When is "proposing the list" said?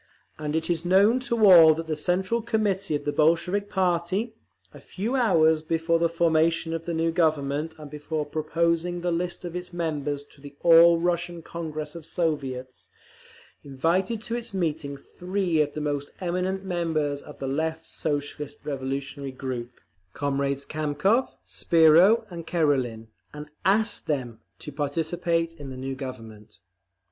8.25-9.45